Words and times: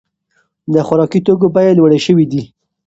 د 0.73 0.75
خوراکي 0.87 1.19
توکو 1.25 1.47
بیې 1.55 1.71
لوړې 1.77 1.99
شوې 2.05 2.25
دي. 2.31 2.43